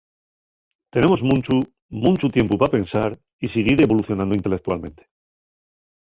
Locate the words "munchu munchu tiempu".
1.29-2.55